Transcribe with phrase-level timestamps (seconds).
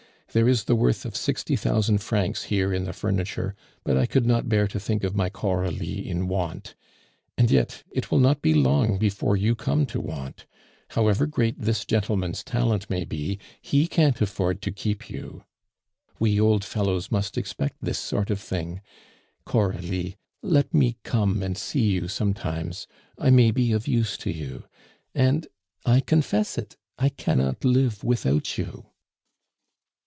[0.33, 3.53] There is the worth of sixty thousand francs here in the furniture;
[3.83, 6.73] but I could not bear to think of my Coralie in want.
[7.37, 10.45] And yet, it will not be long before you come to want.
[10.91, 15.43] However great this gentleman's talent may be, he can't afford to keep you.
[16.17, 18.79] We old fellows must expect this sort of thing.
[19.43, 22.87] Coralie, let me come and see you sometimes;
[23.17, 24.63] I may be of use to you.
[25.13, 25.47] And
[25.85, 28.85] I confess it; I cannot live without you."